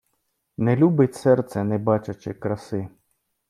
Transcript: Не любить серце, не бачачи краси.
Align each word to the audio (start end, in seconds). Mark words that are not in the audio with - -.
Не 0.57 0.75
любить 0.75 1.15
серце, 1.15 1.63
не 1.63 1.77
бачачи 1.77 2.33
краси. 2.33 2.87